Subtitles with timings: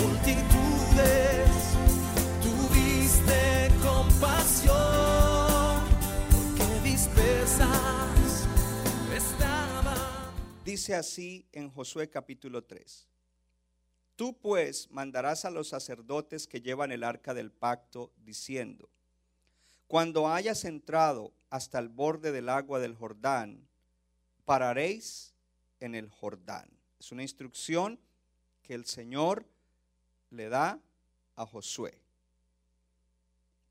[0.00, 1.50] multitudes,
[2.42, 4.76] tuviste compasión,
[6.30, 8.46] porque dispersas
[9.14, 10.34] estaban.
[10.64, 13.06] Dice así en Josué capítulo 3.
[14.16, 18.88] Tú pues mandarás a los sacerdotes que llevan el arca del pacto, diciendo,
[19.86, 23.68] cuando hayas entrado hasta el borde del agua del Jordán,
[24.44, 25.34] pararéis
[25.80, 26.68] en el Jordán.
[26.98, 28.00] Es una instrucción
[28.64, 29.46] que el Señor
[30.30, 30.80] le da
[31.36, 31.98] a Josué.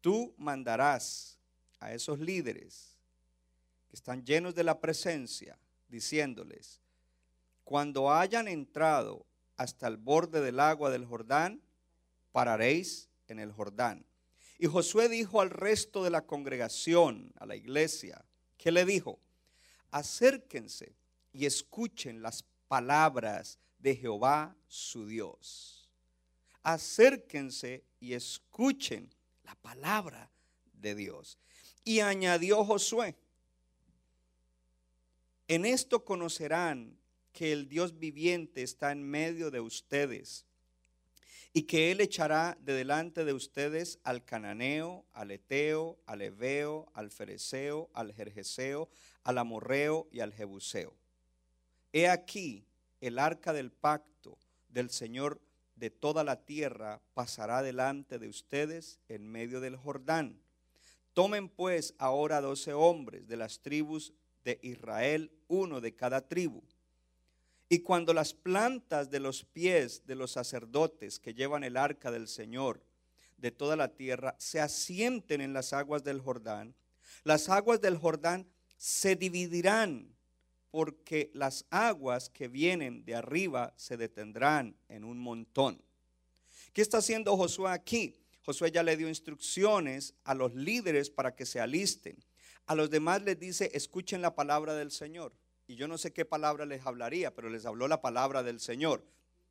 [0.01, 1.37] Tú mandarás
[1.79, 2.95] a esos líderes
[3.89, 5.57] que están llenos de la presencia,
[5.89, 6.79] diciéndoles,
[7.63, 9.25] cuando hayan entrado
[9.57, 11.61] hasta el borde del agua del Jordán,
[12.31, 14.05] pararéis en el Jordán.
[14.59, 18.23] Y Josué dijo al resto de la congregación, a la iglesia,
[18.57, 19.19] que le dijo,
[19.91, 20.95] acérquense
[21.33, 25.76] y escuchen las palabras de Jehová su Dios.
[26.67, 29.09] Acérquense y escuchen
[29.45, 30.29] la palabra
[30.73, 31.37] de Dios.
[31.85, 33.15] Y añadió Josué,
[35.47, 36.97] en esto conocerán
[37.31, 40.43] que el Dios viviente está en medio de ustedes
[41.53, 47.11] y que Él echará de delante de ustedes al cananeo, al eteo, al eveo, al
[47.11, 48.89] fereceo, al jerjeseo,
[49.23, 50.93] al amorreo y al jebuseo.
[51.93, 52.65] He aquí
[52.99, 55.39] el arca del pacto del Señor
[55.77, 60.41] de toda la tierra pasará delante de ustedes en medio del Jordán.
[61.13, 66.61] Tomen pues ahora doce hombres de las tribus de Israel, uno de cada tribu.
[67.69, 72.27] Y cuando las plantas de los pies de los sacerdotes que llevan el arca del
[72.27, 72.81] Señor
[73.37, 76.73] de toda la tierra se asienten en las aguas del Jordán,
[77.23, 80.16] las aguas del Jordán se dividirán
[80.71, 85.81] porque las aguas que vienen de arriba se detendrán en un montón.
[86.73, 88.15] ¿Qué está haciendo Josué aquí?
[88.43, 92.17] Josué ya le dio instrucciones a los líderes para que se alisten.
[92.65, 95.33] A los demás les dice, escuchen la palabra del Señor.
[95.67, 99.03] Y yo no sé qué palabra les hablaría, pero les habló la palabra del Señor.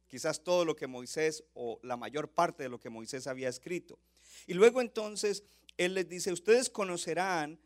[0.08, 3.98] Quizás todo lo que Moisés o la mayor parte de lo que Moisés había escrito.
[4.46, 5.42] Y luego entonces
[5.76, 7.58] Él les dice, ustedes conocerán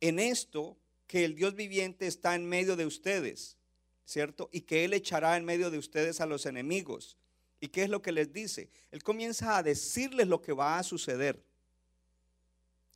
[0.00, 0.76] en esto
[1.12, 3.58] que el Dios viviente está en medio de ustedes,
[4.06, 4.48] ¿cierto?
[4.50, 7.18] Y que Él echará en medio de ustedes a los enemigos.
[7.60, 8.70] ¿Y qué es lo que les dice?
[8.90, 11.44] Él comienza a decirles lo que va a suceder.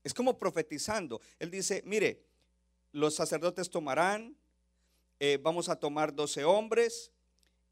[0.02, 1.20] Es como profetizando.
[1.38, 2.22] Él dice, mire,
[2.90, 4.34] los sacerdotes tomarán,
[5.20, 7.10] eh, vamos a tomar 12 hombres,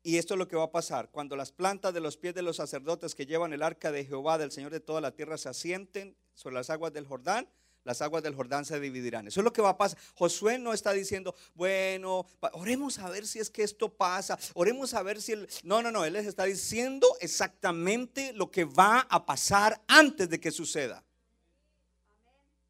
[0.03, 1.09] y esto es lo que va a pasar.
[1.11, 4.37] Cuando las plantas de los pies de los sacerdotes que llevan el arca de Jehová,
[4.37, 7.49] del Señor de toda la tierra, se asienten sobre las aguas del Jordán,
[7.85, 9.29] las aguas del Jordán se dividirán.
[9.29, 9.99] Eso es lo que va a pasar.
[10.15, 15.03] Josué no está diciendo, bueno, oremos a ver si es que esto pasa, oremos a
[15.03, 15.49] ver si él...
[15.63, 20.41] No, no, no, él les está diciendo exactamente lo que va a pasar antes de
[20.41, 21.05] que suceda.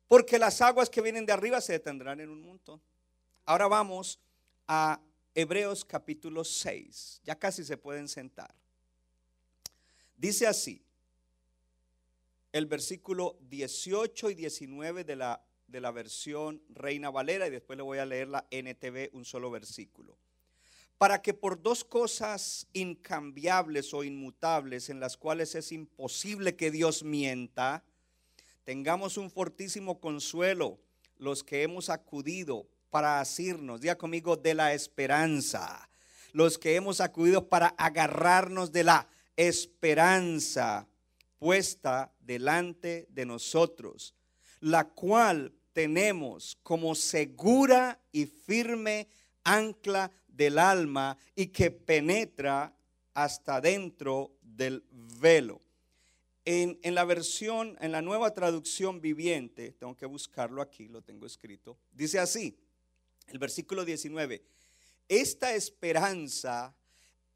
[0.08, 2.80] Porque las aguas que vienen de arriba se detendrán en un montón.
[3.46, 4.18] Ahora vamos
[4.66, 5.00] a
[5.34, 7.22] Hebreos capítulo 6.
[7.24, 8.54] Ya casi se pueden sentar.
[10.16, 10.83] Dice así,
[12.54, 17.82] el versículo 18 y 19 de la, de la versión Reina Valera y después le
[17.82, 20.16] voy a leer la NTV un solo versículo.
[20.96, 27.02] Para que por dos cosas incambiables o inmutables en las cuales es imposible que Dios
[27.02, 27.82] mienta,
[28.62, 30.78] tengamos un fortísimo consuelo
[31.18, 35.90] los que hemos acudido para asirnos, diga conmigo, de la esperanza,
[36.32, 40.86] los que hemos acudido para agarrarnos de la esperanza
[41.44, 44.14] puesta delante de nosotros,
[44.60, 49.08] la cual tenemos como segura y firme
[49.42, 52.74] ancla del alma y que penetra
[53.12, 54.86] hasta dentro del
[55.20, 55.60] velo.
[56.46, 61.26] En, en, la versión, en la nueva traducción viviente, tengo que buscarlo aquí, lo tengo
[61.26, 62.56] escrito, dice así,
[63.28, 64.42] el versículo 19,
[65.10, 66.74] esta esperanza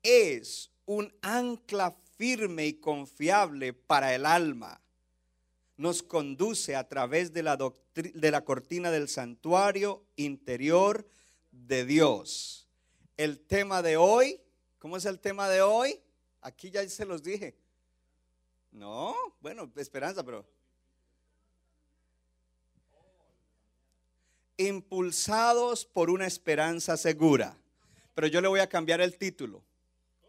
[0.02, 4.80] es un ancla firme y confiable para el alma.
[5.76, 7.56] Nos conduce a través de la,
[7.94, 11.08] de la cortina del santuario interior
[11.52, 12.68] de Dios.
[13.16, 14.40] El tema de hoy,
[14.80, 16.00] ¿cómo es el tema de hoy?
[16.40, 17.56] Aquí ya se los dije.
[18.72, 20.44] No, bueno, esperanza, pero...
[24.56, 27.56] Impulsados por una esperanza segura.
[28.16, 29.62] Pero yo le voy a cambiar el título.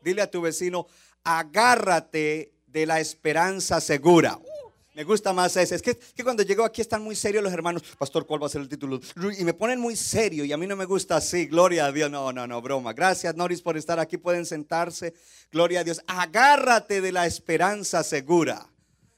[0.04, 0.88] Dile a tu vecino,
[1.24, 4.38] agárrate de la esperanza segura.
[4.38, 4.60] Uh,
[4.96, 5.76] me gusta más ese.
[5.76, 7.84] Es que, que, cuando llego aquí están muy serios los hermanos.
[7.98, 9.00] Pastor, ¿cuál va a ser el título?
[9.38, 11.46] Y me ponen muy serio y a mí no me gusta así.
[11.46, 12.12] Gloria a Dios.
[12.12, 12.94] No, no, no, broma.
[12.94, 14.18] Gracias, Noris, por estar aquí.
[14.18, 15.14] Pueden sentarse.
[15.52, 16.02] Gloria a Dios.
[16.08, 18.70] Agárrate de la esperanza segura.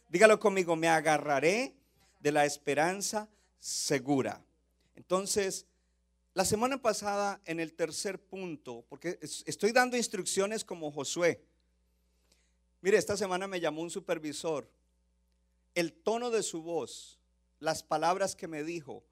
[0.09, 1.73] Dígalo conmigo, me agarraré
[2.19, 4.41] de la esperanza segura.
[4.95, 5.65] Entonces,
[6.33, 11.41] la semana pasada en el tercer punto, porque estoy dando instrucciones como Josué.
[12.81, 14.67] Mire, esta semana me llamó un supervisor.
[15.75, 17.19] El tono de su voz,
[17.59, 19.03] las palabras que me dijo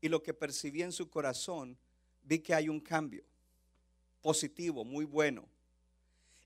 [0.00, 1.76] y lo que percibí en su corazón,
[2.22, 3.24] vi que hay un cambio
[4.22, 5.48] positivo, muy bueno.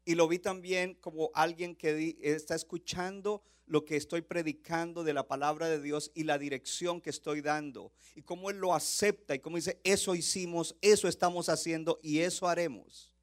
[0.04, 5.28] Y lo vi también como alguien que está escuchando lo que estoy predicando de la
[5.28, 7.92] palabra de Dios y la dirección que estoy dando.
[8.16, 12.48] Y cómo Él lo acepta y cómo dice, eso hicimos, eso estamos haciendo y eso
[12.48, 13.14] haremos.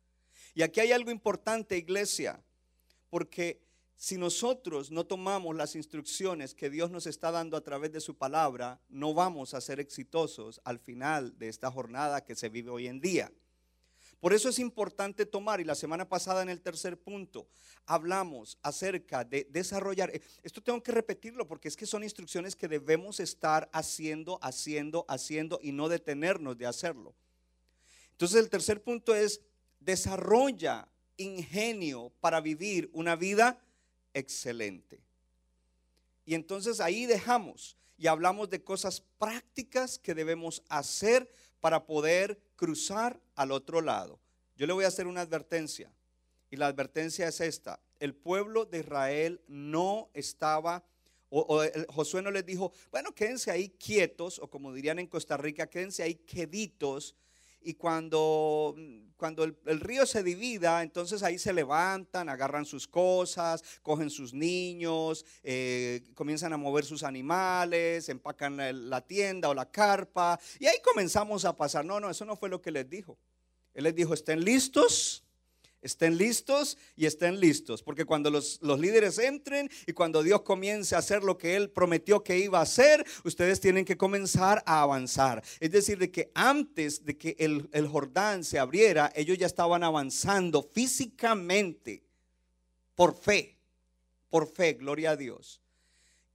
[0.55, 2.41] Y aquí hay algo importante, iglesia,
[3.09, 3.61] porque
[3.95, 8.15] si nosotros no tomamos las instrucciones que Dios nos está dando a través de su
[8.15, 12.87] palabra, no vamos a ser exitosos al final de esta jornada que se vive hoy
[12.87, 13.31] en día.
[14.19, 17.47] Por eso es importante tomar, y la semana pasada en el tercer punto
[17.85, 22.67] hablamos acerca de desarrollar, eh, esto tengo que repetirlo porque es que son instrucciones que
[22.67, 27.15] debemos estar haciendo, haciendo, haciendo y no detenernos de hacerlo.
[28.11, 29.41] Entonces el tercer punto es,
[29.79, 30.87] desarrolla
[31.17, 33.59] ingenio para vivir una vida
[34.13, 35.01] excelente.
[36.25, 41.29] Y entonces ahí dejamos y hablamos de cosas prácticas que debemos hacer
[41.59, 44.19] para poder cruzar al otro lado.
[44.55, 45.91] Yo le voy a hacer una advertencia.
[46.49, 47.79] Y la advertencia es esta.
[47.99, 50.83] El pueblo de Israel no estaba,
[51.29, 55.69] o, Josué no les dijo, bueno, quédense ahí quietos, o como dirían en Costa Rica,
[55.69, 57.15] quédense ahí queditos
[57.67, 58.77] y cuando,
[59.17, 65.25] cuando el, río se divida, entonces ahí se levantan, agarran sus cosas, cogen sus niños,
[65.43, 71.43] eh, comienzan a mover sus animales, empacan la tienda o la carpa, y ahí comenzamos
[71.43, 71.83] a pasar.
[71.83, 73.19] No, no, eso no fue lo que les dijo.
[73.73, 75.26] Él les dijo, estén listos
[75.81, 80.99] Estén listos y estén listos, porque cuando los, líderes entren y cuando Dios comience a
[80.99, 85.43] hacer lo que Él prometió que iba a hacer, ustedes tienen que comenzar a avanzar.
[85.59, 89.83] Es decir, de que antes de que el, el Jordán se abriera, ellos ya estaban
[89.83, 92.03] avanzando físicamente
[92.95, 93.55] por fe,
[94.29, 95.61] por fe, gloria a Dios.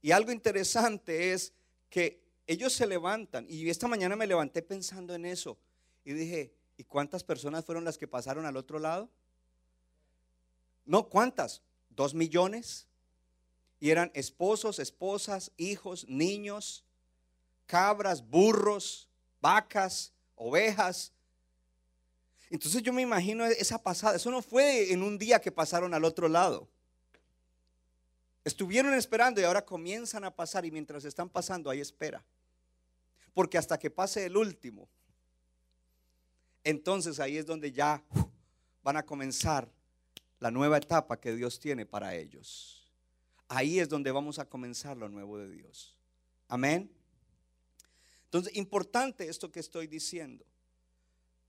[0.01, 1.53] Y algo interesante es
[1.89, 5.57] que ellos se levantan, y esta mañana me levanté pensando en eso,
[6.03, 9.09] y dije, ¿y cuántas personas fueron las que pasaron al otro lado?
[10.85, 11.61] No, ¿cuántas?
[11.89, 12.87] ¿Dos millones?
[13.79, 16.83] Y eran esposos, esposas, hijos, niños,
[17.65, 19.09] cabras, burros,
[19.41, 21.11] vacas, ovejas.
[22.49, 24.15] Entonces yo me imagino esa pasada.
[24.15, 26.67] Eso no fue en un día que pasaron al otro lado.
[28.43, 32.23] Estuvieron esperando y ahora comienzan a pasar y mientras están pasando hay espera.
[33.33, 34.87] Porque hasta que pase el último,
[36.63, 38.03] entonces ahí es donde ya
[38.83, 39.69] van a comenzar
[40.43, 42.91] la nueva etapa que Dios tiene para ellos.
[43.47, 45.95] Ahí es donde vamos a comenzar lo nuevo de Dios.
[46.49, 46.91] Amén.
[48.25, 50.43] Entonces, importante esto que estoy diciendo,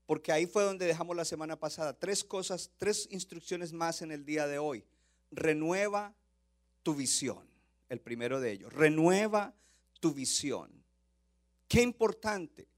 [0.05, 1.91] porque ahí fue donde dejamos la semana pasada.
[1.91, 4.85] Tres cosas, tres instrucciones más en el día de hoy.
[5.29, 6.15] Renueva
[6.81, 7.45] tu visión,
[7.89, 8.71] el primero de ellos.
[8.71, 9.53] Renueva
[9.99, 10.71] tu visión.
[11.67, 12.69] Qué importante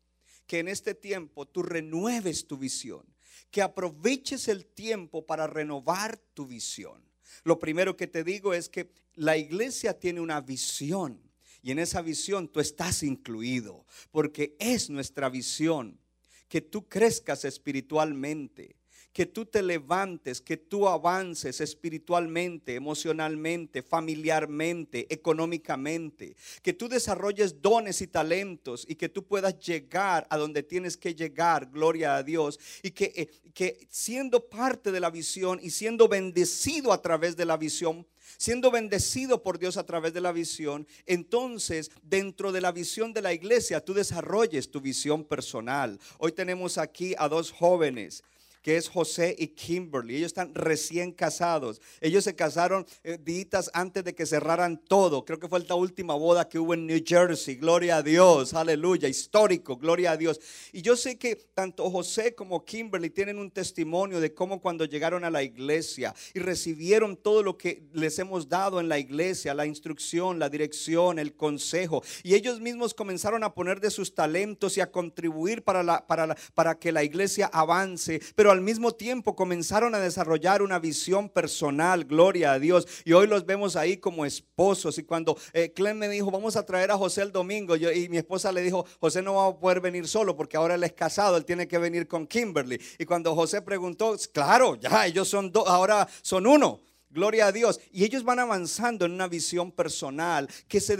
[0.47, 3.05] que en este tiempo tú renueves tu visión
[3.51, 7.03] que aproveches el tiempo para renovar tu visión.
[7.43, 11.21] Lo primero que te digo es que la iglesia tiene una visión
[11.61, 15.99] y en esa visión tú estás incluido, porque es nuestra visión
[16.47, 18.76] que tú crezcas espiritualmente,
[19.17, 27.99] que tú te levantes, que tú avances espiritualmente, emocionalmente, familiarmente, económicamente, que tú desarrolles dones
[28.03, 32.59] y talentos y que tú puedas llegar a donde tienes que llegar, gloria a Dios,
[32.83, 37.45] y que, eh, que siendo parte de la visión y siendo bendecido a través de
[37.45, 38.05] la visión,
[38.37, 43.23] siendo bendecido por Dios a través de la visión, entonces dentro de la visión de
[43.23, 45.99] la iglesia tú desarrolles tu visión personal.
[46.19, 48.23] Hoy tenemos aquí a dos jóvenes
[48.67, 50.17] que es José y Kimberly.
[50.17, 51.79] Ellos están recién casados.
[52.01, 55.23] Ellos se casaron eh, días antes de que cerraran todo.
[55.23, 57.55] Creo que fue la última boda que hubo en New Jersey.
[57.55, 60.41] Gloria a Dios, aleluya, histórico, gloria a Dios.
[60.73, 65.23] Y yo sé que tanto José como Kimberly tienen un testimonio de cómo cuando llegaron
[65.23, 69.65] a la iglesia y recibieron todo lo que les hemos dado en la iglesia, la
[69.65, 74.81] instrucción, la dirección, el consejo, y ellos mismos comenzaron a poner de sus talentos y
[74.81, 79.93] a contribuir para, la, para, para que la iglesia avance, pero al mismo tiempo comenzaron
[79.93, 84.97] a desarrollar una visión personal, gloria a Dios, y hoy los vemos ahí como esposos.
[84.97, 88.17] Y cuando eh, Clem me dijo, vamos a traer a José el domingo, y mi
[88.17, 91.37] esposa le dijo, José no va a poder venir solo porque ahora él es casado,
[91.37, 92.81] él tiene que venir con Kimberly.
[92.97, 96.81] Y cuando José preguntó, claro, ya ellos son dos, ahora son uno.
[97.17, 97.79] Gloria a Dios.
[97.91, 100.95] Y ellos van avanzando en una visión personal que se,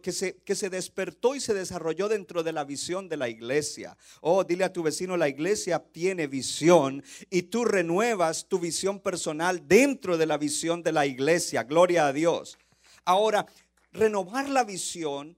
[0.00, 3.96] que, se, que se despertó y se desarrolló dentro de la visión de la iglesia.
[4.20, 9.66] Oh, dile a tu vecino, la iglesia tiene visión y tú renuevas tu visión personal
[9.66, 11.64] dentro de la visión de la iglesia.
[11.64, 12.56] Gloria a Dios.
[13.04, 13.44] Ahora,
[13.90, 15.36] renovar la visión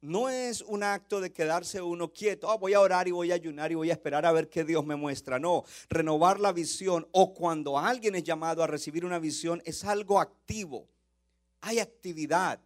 [0.00, 3.34] no es un acto de quedarse uno quieto, ah, voy a orar y voy a
[3.34, 5.38] ayunar y voy a esperar a ver qué Dios me muestra.
[5.38, 10.20] No, renovar la visión o cuando alguien es llamado a recibir una visión es algo
[10.20, 10.88] activo.
[11.60, 12.60] Hay actividad.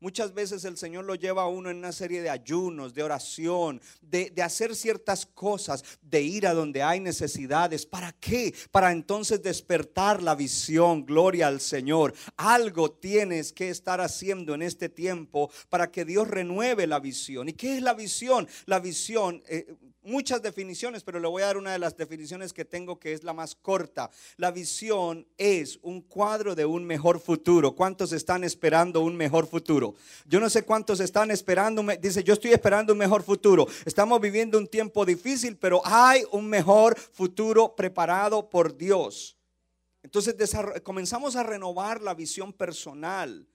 [0.00, 3.80] Muchas veces el Señor lo lleva a uno en una serie de ayunos, de oración,
[4.00, 7.84] de, hacer ciertas cosas, de ir a donde hay necesidades.
[7.84, 8.54] ¿Para qué?
[8.70, 11.04] Para entonces despertar la visión.
[11.04, 12.14] Gloria al Señor.
[12.36, 17.48] Algo tienes que estar haciendo en este tiempo para que Dios renueve la visión.
[17.48, 18.46] ¿Y qué es la visión?
[18.66, 19.42] La visión...
[19.48, 19.66] Eh,
[20.08, 23.22] muchas definiciones, pero le voy a dar una de las definiciones que tengo que es
[23.22, 24.10] la más corta.
[24.36, 27.74] La visión es un cuadro de un mejor futuro.
[27.76, 29.94] ¿Cuántos están esperando un mejor futuro?
[30.26, 33.66] Yo no sé cuántos están esperando, dice, yo estoy esperando un mejor futuro.
[33.84, 39.36] Estamos viviendo un tiempo difícil, pero hay un mejor futuro preparado por Dios.
[40.02, 40.34] Entonces
[40.82, 43.46] comenzamos a renovar la visión personal.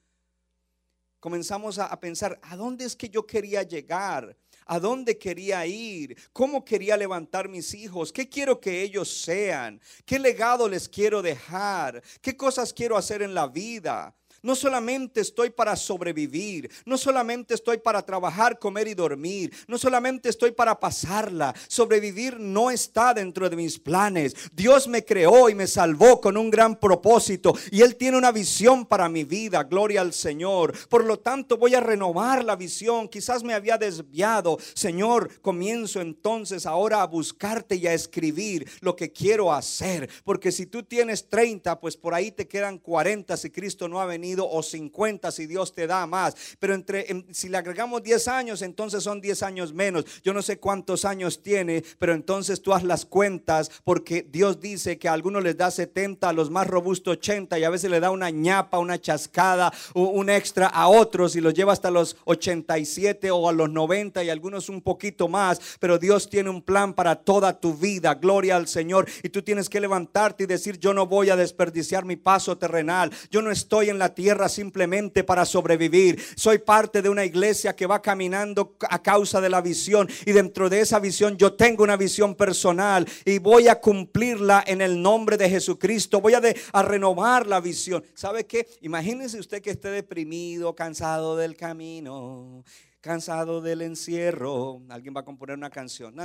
[1.19, 4.37] Comenzamos a, a pensar, ¿a dónde es que yo quería llegar?
[4.65, 10.19] A dónde quería ir, cómo quería levantar mis hijos, qué quiero que ellos sean, qué
[10.19, 14.15] legado les quiero dejar, qué cosas quiero hacer en la vida.
[14.43, 20.27] No solamente estoy para sobrevivir, no solamente estoy para trabajar, comer y dormir, no solamente
[20.27, 21.55] estoy para pasarla.
[21.69, 24.35] Sobrevivir no está dentro de mis planes.
[24.51, 28.85] Dios me creó y me salvó con un gran propósito y Él tiene una visión
[28.85, 29.63] para mi vida.
[29.63, 30.73] Gloria al Señor.
[30.89, 33.07] Por lo tanto, voy a renovar la visión.
[33.07, 34.57] Quizás me había desviado.
[34.73, 40.09] Señor, comienzo entonces ahora a buscarte y a escribir lo que quiero hacer.
[40.25, 44.05] Porque si tú tienes 30, pues por ahí te quedan 40 si Cristo no ha
[44.05, 46.35] venido o 50 si Dios te da más.
[46.59, 50.05] Pero entre si le agregamos 10 años, entonces son 10 años menos.
[50.23, 54.97] Yo no sé cuántos años tiene, pero entonces tú haz las cuentas porque Dios dice
[54.97, 57.99] que a algunos les da 70, a los más robustos 80 y a veces le
[57.99, 63.31] da una ñapa, una chascada, un extra a otros y los lleva hasta los 87
[63.31, 67.15] o a los 90 y algunos un poquito más, pero Dios tiene un plan para
[67.15, 68.15] toda tu vida.
[68.15, 69.07] Gloria al Señor.
[69.21, 73.11] Y tú tienes que levantarte y decir, yo no voy a desperdiciar mi paso terrenal.
[73.29, 76.17] Yo no estoy en la tierra tierra simplemente para sobrevivir.
[76.37, 80.69] Soy parte de una iglesia que va caminando a causa de la visión y dentro
[80.69, 85.35] de esa visión yo tengo una visión personal y voy a cumplirla en el nombre
[85.35, 86.21] de Jesucristo.
[86.21, 88.01] Voy a, a renovar la visión.
[88.13, 88.65] ¿Sabe qué?
[88.79, 92.63] Imagínese usted que esté deprimido, cansado del camino
[93.03, 94.81] cansado del encierro.
[94.87, 96.15] Alguien va a componer una canción.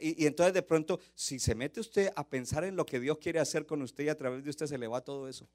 [0.00, 3.18] y, y, entonces de pronto, si se mete usted a pensar en lo que Dios
[3.18, 5.48] quiere hacer con usted y a través de usted se le va todo eso.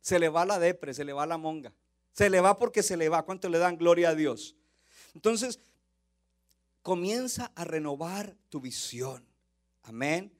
[0.00, 1.72] Se le va la depre, se le va la monga.
[2.12, 3.24] Se le va porque se le va.
[3.24, 4.54] ¿Cuánto le dan gloria a Dios?
[5.12, 5.58] Entonces,
[6.82, 9.26] comienza a renovar tu visión.
[9.82, 10.35] Amén.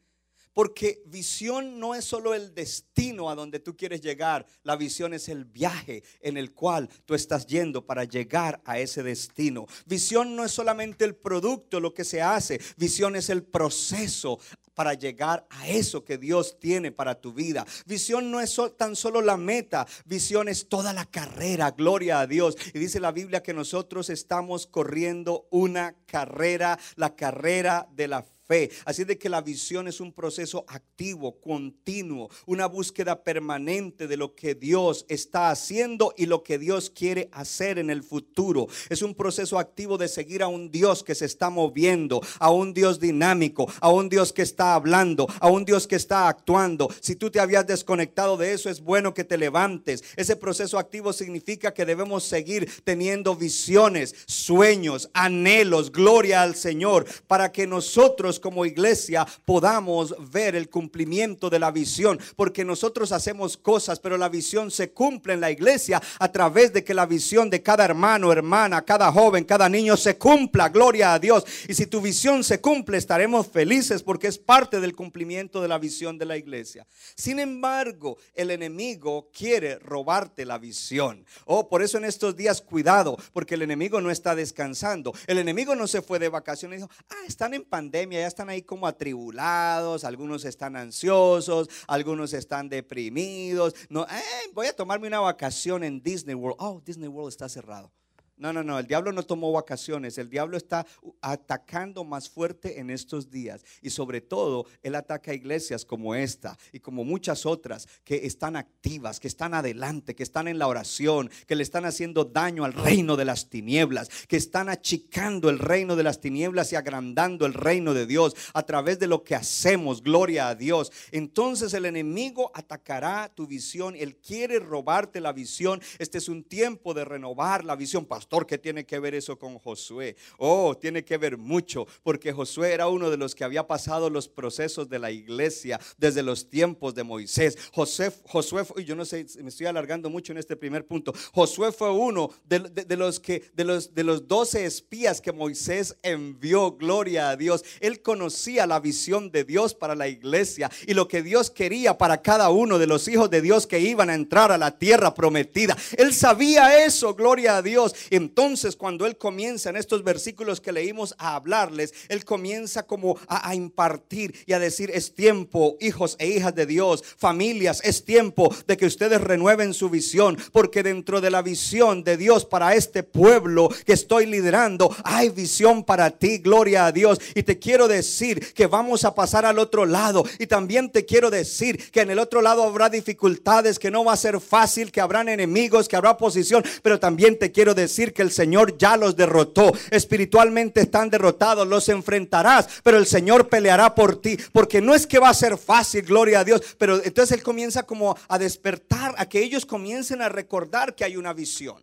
[0.56, 5.28] Porque visión no es solo el destino a donde tú quieres llegar, la visión es
[5.28, 9.66] el viaje en el cual tú estás yendo para llegar a ese destino.
[9.84, 14.38] Visión no es solamente el producto, lo que se hace, visión es el proceso
[14.72, 17.66] para llegar a eso que Dios tiene para tu vida.
[17.84, 22.56] Visión no es tan solo la meta, visión es toda la carrera, gloria a Dios.
[22.72, 28.35] Y dice la Biblia que nosotros estamos corriendo una carrera, la carrera de la fe
[28.46, 28.70] fe.
[28.84, 34.34] Así de que la visión es un proceso activo, continuo, una búsqueda permanente de lo
[34.34, 38.68] que Dios está haciendo y lo que Dios quiere hacer en el futuro.
[38.88, 42.72] Es un proceso activo de seguir a un Dios que se está moviendo, a un
[42.72, 46.88] Dios dinámico, a un Dios que está hablando, a un Dios que está actuando.
[47.00, 50.04] Si tú te habías desconectado de eso, es bueno que te levantes.
[50.16, 57.52] Ese proceso activo significa que debemos seguir teniendo visiones, sueños, anhelos, gloria al Señor, para
[57.52, 64.00] que nosotros como iglesia podamos ver el cumplimiento de la visión, porque nosotros hacemos cosas,
[64.00, 67.62] pero la visión se cumple en la iglesia a través de que la visión de
[67.62, 71.44] cada hermano, hermana, cada joven, cada niño se cumpla, gloria a Dios.
[71.68, 75.78] Y si tu visión se cumple, estaremos felices porque es parte del cumplimiento de la
[75.78, 76.86] visión de la iglesia.
[77.14, 81.24] Sin embargo, el enemigo quiere robarte la visión.
[81.44, 85.12] Oh, por eso en estos días cuidado, porque el enemigo no está descansando.
[85.26, 88.62] El enemigo no se fue de vacaciones dijo, ah, están en pandemia, ya están ahí
[88.62, 93.74] como atribulados, algunos están ansiosos, algunos están deprimidos.
[93.88, 96.56] No, eh, voy a tomarme una vacación en Disney World.
[96.58, 97.92] Oh, Disney World está cerrado.
[98.38, 100.86] No, no, no, el diablo no tomó vacaciones, el diablo está
[101.22, 106.80] atacando más fuerte en estos días y sobre todo él ataca iglesias como esta y
[106.80, 111.56] como muchas otras que están activas, que están adelante, que están en la oración, que
[111.56, 116.02] le están haciendo daño al reino de las tinieblas, que están achicando el reino de
[116.02, 120.48] las tinieblas y agrandando el reino de Dios a través de lo que hacemos, gloria
[120.48, 120.92] a Dios.
[121.10, 125.80] Entonces el enemigo atacará tu visión, él quiere robarte la visión.
[125.98, 129.56] Este es un tiempo de renovar la visión, pastor, ¿qué tiene que ver eso con
[129.56, 130.16] Josué?
[130.38, 134.26] Oh, tiene que ver mucho, porque Josué era uno de los que había pasado los
[134.28, 137.56] procesos de la iglesia desde los tiempos de Moisés.
[137.72, 141.12] José, Josué, yo no sé, me estoy alargando mucho en este primer punto.
[141.32, 145.96] Josué fue uno de, de los que, de los, de los doce espías que Moisés
[146.02, 147.64] envió, gloria a Dios.
[147.78, 152.22] Él conocía la visión de Dios para la iglesia y lo que Dios quería para
[152.22, 155.76] cada uno de los hijos de Dios que iban a entrar a la tierra prometida.
[155.96, 157.94] Él sabía eso, gloria a Dios.
[158.16, 163.54] Entonces cuando Él comienza en estos versículos que leímos a hablarles, Él comienza como a,
[163.54, 168.76] impartir y a decir, es tiempo, hijos e hijas de Dios, familias, es tiempo de
[168.76, 173.68] que ustedes renueven su visión, porque dentro de la visión de Dios para este pueblo
[173.84, 177.20] que estoy liderando, hay visión para ti, gloria a Dios.
[177.34, 180.24] Y te quiero decir que vamos a pasar al otro lado.
[180.38, 184.12] Y también te quiero decir que en el otro lado habrá dificultades, que no va
[184.12, 188.22] a ser fácil, que habrán enemigos, que habrá oposición, pero también te quiero decir que
[188.22, 189.72] el Señor ya los derrotó.
[189.90, 195.18] Espiritualmente están derrotados, los enfrentarás, pero el Señor peleará por ti, porque no es que
[195.18, 199.28] va a ser fácil, gloria a Dios, pero entonces Él comienza como a despertar, a
[199.28, 201.82] que ellos comiencen a recordar que hay una visión,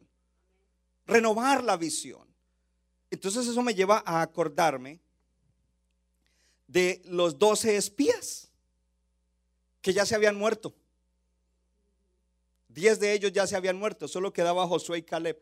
[1.05, 2.27] renovar la visión.
[3.11, 4.99] Entonces eso me lleva a acordarme
[6.67, 8.49] de los doce espías
[9.81, 10.73] que ya se habían muerto.
[12.69, 15.39] Diez de ellos ya se habían muerto, solo quedaba Josué y Caleb.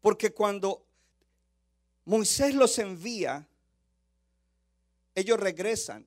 [0.00, 0.84] Porque cuando
[2.04, 3.46] Moisés los envía,
[5.14, 6.06] ellos regresan.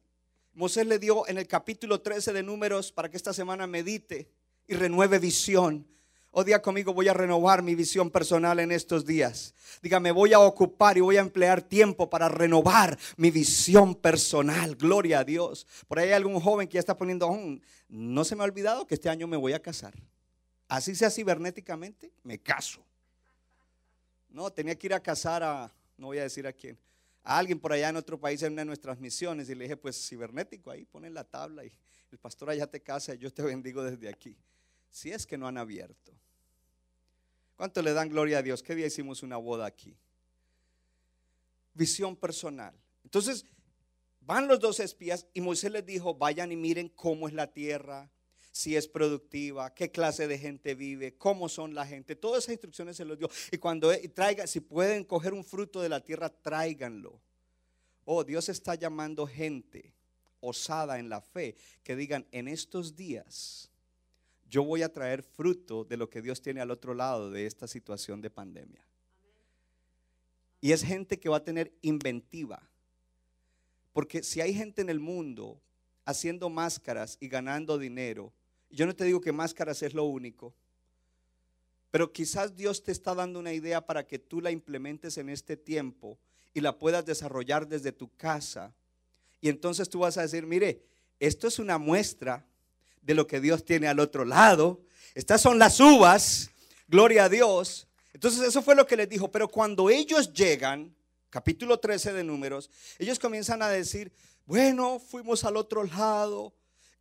[0.54, 4.30] Moisés le dio en el capítulo 13 de números para que esta semana medite
[4.68, 5.88] y renueve visión.
[6.36, 9.54] O oh, día conmigo, voy a renovar mi visión personal en estos días.
[9.84, 14.76] Dígame, voy a ocupar y voy a emplear tiempo para renovar mi visión personal.
[14.76, 15.68] Gloria a Dios.
[15.88, 18.88] Por ahí hay algún joven que ya está poniendo, oh, no se me ha olvidado
[18.88, 19.94] que este año me voy a casar.
[20.68, 22.84] Así sea cibernéticamente, me caso.
[24.34, 26.78] No, tenía que ir a casar a, no voy a decir a quién,
[27.24, 29.48] a alguien por allá en otro país en una de nuestras misiones.
[29.48, 31.72] Y le dije, pues cibernético, ahí ponen la tabla y
[32.12, 34.36] el pastor allá te casa y yo te bendigo desde aquí.
[34.90, 36.12] Si es que no han abierto.
[37.56, 38.64] ¿Cuánto le dan gloria a Dios?
[38.64, 39.96] ¿Qué día hicimos una boda aquí?
[41.76, 42.74] Visión personal.
[43.04, 43.46] Entonces,
[44.22, 48.10] van los dos espías y Moisés les dijo, vayan y miren cómo es la tierra,
[48.54, 52.16] si es productiva, qué clase de gente vive, cómo son la gente.
[52.16, 53.28] Todas esas instrucciones se los dio.
[53.52, 57.20] Y cuando traigan, si pueden coger un fruto de la tierra, tráiganlo.
[58.06, 59.92] Oh, Dios está llamando gente
[60.40, 63.72] osada en la fe que digan, en estos días
[64.48, 67.68] yo voy a traer fruto de lo que Dios tiene al otro lado de esta
[67.68, 68.86] situación de pandemia.
[70.62, 72.62] Y es gente que va a tener inventiva.
[73.94, 75.60] Porque si hay gente en el mundo
[76.06, 78.32] haciendo máscaras y ganando dinero,
[78.74, 80.54] yo no te digo que máscaras es lo único,
[81.92, 85.56] pero quizás Dios te está dando una idea para que tú la implementes en este
[85.56, 86.18] tiempo
[86.54, 88.74] y la puedas desarrollar desde tu casa.
[89.42, 90.82] Y entonces tú vas a decir, mire,
[91.20, 92.48] esto es una muestra
[93.04, 94.82] de lo que Dios tiene al otro lado.
[95.14, 96.50] Estas son las uvas,
[96.88, 97.88] gloria a Dios.
[98.14, 99.32] Entonces eso fue lo que les dijo.
[99.32, 100.96] Pero cuando ellos llegan,
[101.30, 104.12] capítulo 13 de números, ellos comienzan a decir,
[104.46, 106.54] bueno, fuimos al otro lado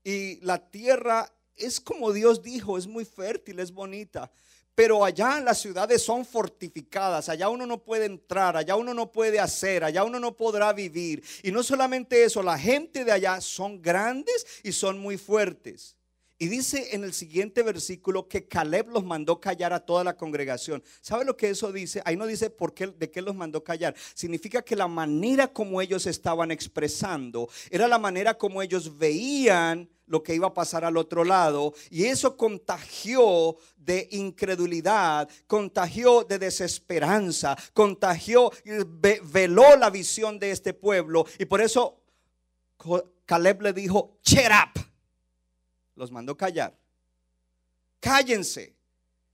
[0.05, 4.31] y la tierra es como Dios dijo, es muy fértil, es bonita.
[4.75, 9.39] Pero allá las ciudades son fortificadas, allá uno no puede entrar, allá uno no puede
[9.39, 11.23] hacer, allá uno no podrá vivir.
[11.43, 15.97] Y no solamente eso, la gente de allá son grandes y son muy fuertes.
[16.43, 20.83] Y dice en el siguiente versículo que Caleb los mandó callar a toda la congregación.
[21.01, 22.03] ¿Sabe lo que eso dice?
[22.05, 23.95] Ahí no dice por qué, de qué los mandó callar.
[24.13, 30.25] Significa que la manera como ellos estaban expresando era la manera como ellos veían lo
[30.25, 31.75] que iba a pasar al otro lado.
[31.91, 38.51] Y eso contagió de incredulidad, contagió de desesperanza, contagió,
[39.31, 41.25] veló la visión de este pueblo.
[41.39, 42.01] Y por eso
[43.27, 44.92] Caleb le dijo, cheer up
[45.95, 46.77] los mandó callar.
[48.01, 48.75] Cállense.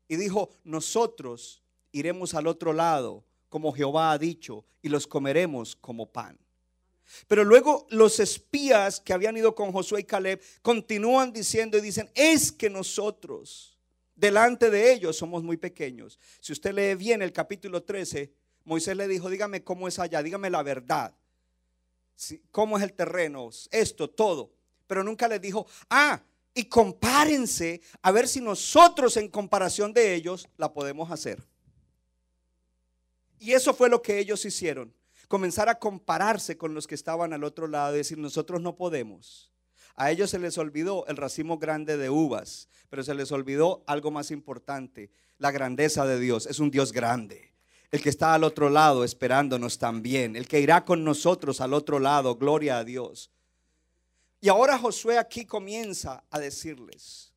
[0.09, 6.07] Y dijo, nosotros iremos al otro lado, como Jehová ha dicho, y los comeremos como
[6.07, 6.39] pan.
[7.27, 12.11] Pero luego los espías que habían ido con Josué y Caleb continúan diciendo y dicen,
[12.15, 13.79] es que nosotros,
[14.15, 16.19] delante de ellos, somos muy pequeños.
[16.41, 18.33] Si usted lee bien el capítulo 13,
[18.65, 21.15] Moisés le dijo, dígame cómo es allá, dígame la verdad.
[22.51, 23.49] ¿Cómo es el terreno?
[23.71, 24.53] Esto, todo.
[24.87, 26.21] Pero nunca le dijo, ah,
[26.59, 31.41] y compárense a ver si nosotros en comparación de ellos la podemos hacer.
[33.39, 34.93] Y eso fue lo que ellos hicieron.
[35.29, 39.53] Comenzar a compararse con los que estaban al otro lado y decir, nosotros no podemos.
[39.95, 44.11] A ellos se les olvidó el racimo grande de uvas, pero se les olvidó algo
[44.11, 46.47] más importante, la grandeza de Dios.
[46.47, 47.55] Es un Dios grande.
[47.93, 50.35] El que está al otro lado esperándonos también.
[50.35, 52.35] El que irá con nosotros al otro lado.
[52.35, 53.31] Gloria a Dios.
[54.41, 57.33] Y ahora Josué aquí comienza a decirles,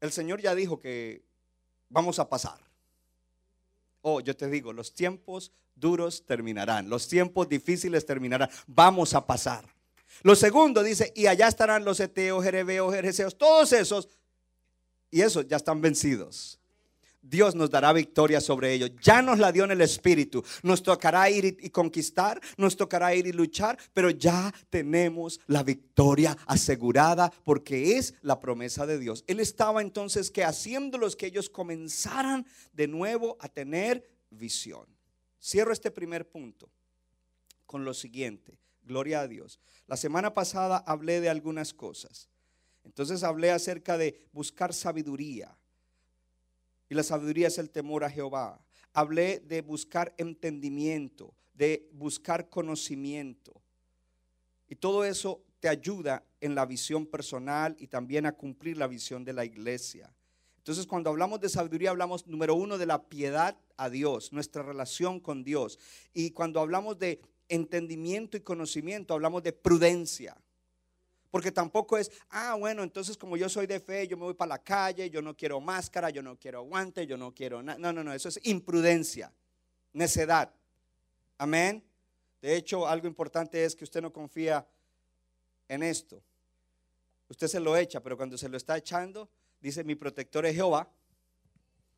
[0.00, 1.24] el Señor ya dijo que
[1.88, 2.60] vamos a pasar.
[4.02, 9.64] Oh, yo te digo, los tiempos duros terminarán, los tiempos difíciles terminarán, vamos a pasar.
[10.22, 14.08] Lo segundo dice, y allá estarán los eteos, jerebeos, jereseos, todos esos,
[15.10, 16.58] y esos ya están vencidos.
[17.28, 18.90] Dios nos dará victoria sobre ellos.
[19.02, 20.42] Ya nos la dio en el Espíritu.
[20.62, 26.36] Nos tocará ir y, conquistar, nos tocará ir y luchar, pero ya tenemos la victoria
[26.46, 29.24] asegurada porque es la promesa de Dios.
[29.26, 34.86] Él estaba entonces que haciéndolos que ellos comenzaran de nuevo a tener visión.
[35.40, 36.70] Cierro este primer punto
[37.66, 38.58] con lo siguiente.
[38.82, 39.60] Gloria a Dios.
[39.86, 42.30] La semana pasada hablé de algunas cosas.
[42.84, 45.58] Entonces hablé acerca de buscar sabiduría
[46.88, 48.60] y la sabiduría es el temor a Jehová.
[48.92, 53.60] Hablé de buscar entendimiento, de buscar conocimiento.
[54.68, 59.24] Y todo eso te ayuda en la visión personal y también a cumplir la visión
[59.24, 60.14] de la iglesia.
[60.58, 65.18] Entonces, cuando hablamos de sabiduría, hablamos, número uno, de la piedad a Dios, nuestra relación
[65.20, 65.78] con Dios.
[66.12, 70.36] Y cuando hablamos de entendimiento y conocimiento, hablamos de prudencia.
[71.30, 74.50] Porque tampoco es, ah, bueno, entonces como yo soy de fe, yo me voy para
[74.50, 77.78] la calle, yo no quiero máscara, yo no quiero guante, yo no quiero nada.
[77.78, 79.32] No, no, no, eso es imprudencia,
[79.92, 80.54] necedad.
[81.36, 81.84] Amén.
[82.40, 84.66] De hecho, algo importante es que usted no confía
[85.68, 86.22] en esto.
[87.28, 89.28] Usted se lo echa, pero cuando se lo está echando,
[89.60, 90.90] dice, mi protector es Jehová.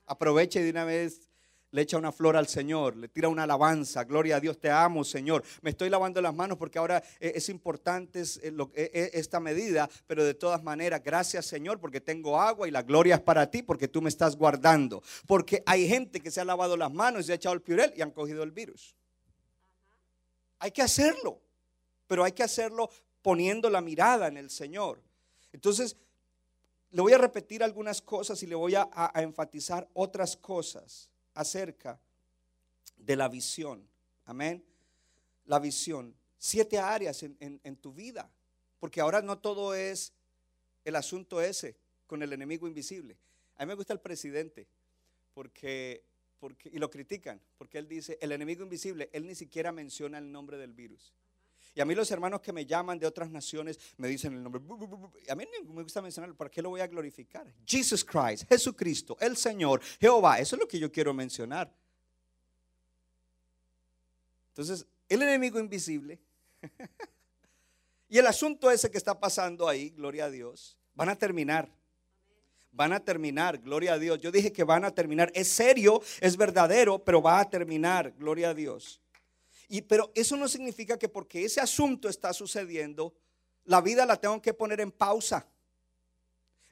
[0.07, 1.30] Aproveche de una vez
[1.73, 5.05] le echa una flor al Señor, le tira una alabanza, gloria a Dios, te amo
[5.05, 5.45] Señor.
[5.63, 10.25] Me estoy lavando las manos porque ahora eh, es importante eh, eh, esta medida, pero
[10.25, 13.89] de todas maneras, gracias Señor porque tengo agua y la gloria es para ti porque
[13.89, 15.03] tú me estás guardando.
[15.27, 17.93] Porque hay gente que se ha lavado las manos y se ha echado el piurel
[17.97, 18.97] y han cogido el virus.
[20.59, 21.41] Hay que hacerlo,
[22.07, 22.91] pero hay que hacerlo
[23.23, 25.01] poniendo la mirada en el Señor.
[25.53, 25.97] Entonces,
[26.91, 31.10] le voy a repetir algunas cosas y le voy a enfatizar otras cosas
[31.41, 31.99] acerca
[32.97, 33.89] de la visión.
[34.27, 34.63] Amén.
[35.47, 36.15] La visión.
[36.39, 38.31] Siete áreas en, tu vida.
[38.79, 40.13] Porque ahora no todo es
[40.85, 41.77] el asunto ese
[42.07, 43.17] con el enemigo invisible.
[43.57, 44.69] A mí me gusta el presidente
[45.35, 46.05] porque,
[46.39, 50.31] porque, y lo critican, porque él dice, el enemigo invisible, él ni siquiera menciona el
[50.31, 51.15] nombre del virus.
[51.75, 54.61] Y a mí los hermanos que me llaman de otras naciones me dicen el nombre.
[55.29, 57.47] A mí me gusta mencionarlo, ¿para qué lo voy a glorificar?
[57.65, 60.41] Jesus Christ, Jesucristo, el Señor, Jehová.
[60.41, 61.73] Eso es lo que yo quiero mencionar.
[64.49, 66.19] Entonces, el enemigo invisible
[68.09, 71.73] y el asunto ese que está pasando ahí, gloria a Dios, van a terminar.
[72.73, 74.21] Van a terminar, gloria a Dios.
[74.21, 75.31] Yo dije que van a terminar.
[75.35, 79.01] Es serio, es verdadero, pero va a terminar, gloria a Dios
[79.83, 83.15] pero eso no significa que porque ese asunto está sucediendo,
[83.65, 85.47] la vida la tengo que poner en pausa.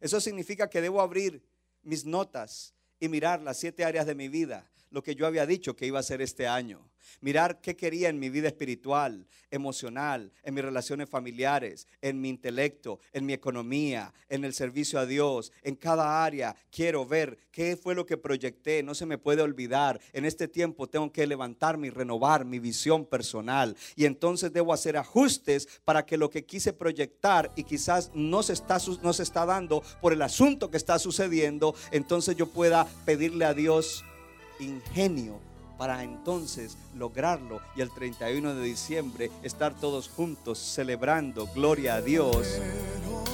[0.00, 1.42] Eso significa que debo abrir
[1.82, 5.77] mis notas y mirar las siete áreas de mi vida, lo que yo había dicho
[5.77, 6.88] que iba a hacer este año.
[7.20, 13.01] Mirar qué quería en mi vida espiritual, emocional, en mis relaciones familiares, en mi intelecto,
[13.12, 16.55] en mi economía, en el servicio a Dios, en cada área.
[16.70, 18.83] Quiero ver qué fue lo que proyecté.
[18.83, 20.01] No se me puede olvidar.
[20.12, 23.77] En este tiempo tengo que levantarme y renovar mi visión personal.
[23.96, 28.53] Y entonces debo hacer ajustes para que lo que quise proyectar y quizás no se
[28.53, 33.44] está, no se está dando por el asunto que está sucediendo, entonces yo pueda pedirle
[33.44, 34.05] a Dios
[34.61, 35.40] ingenio
[35.79, 42.47] para entonces lograrlo y el 31 de diciembre estar todos juntos celebrando gloria a Dios.